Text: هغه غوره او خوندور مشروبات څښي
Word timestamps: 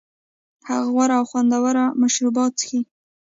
هغه 0.67 0.87
غوره 0.95 1.15
او 1.19 1.23
خوندور 1.29 1.75
مشروبات 2.01 2.51
څښي 2.59 2.79